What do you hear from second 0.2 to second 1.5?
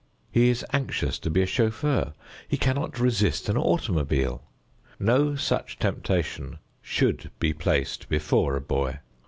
He is anxious to be a